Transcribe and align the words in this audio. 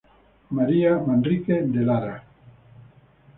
María 0.49 0.97
Manrique 1.05 1.59
de 1.73 1.81
Lara. 1.85 2.23